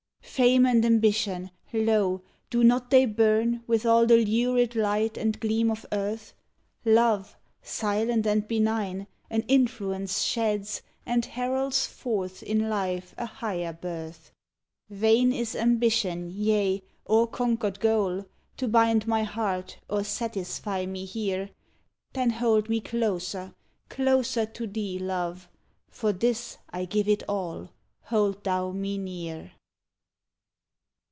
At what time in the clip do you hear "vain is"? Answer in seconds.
14.89-15.53